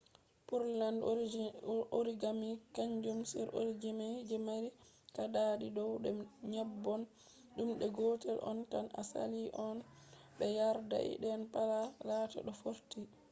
pureland 0.47 0.99
origami 1.99 2.51
kanjum 2.75 3.19
on 3.41 3.47
origami 3.59 4.07
je 4.29 4.37
mari 4.47 4.69
kaadadi 5.15 5.67
dow 5.77 5.89
be 6.03 6.09
nyobban 6.53 7.01
dum 7.55 7.69
de 7.81 7.87
gotel 7.97 8.37
on 8.49 8.57
tan 8.71 8.85
to 8.93 9.01
saali 9.11 9.43
non 9.57 9.77
be 10.37 10.45
yardai 10.57 11.09
den 11.23 11.41
pat 11.53 11.89
laata 12.07 12.39
do 12.45 12.53
fortii 12.61 13.07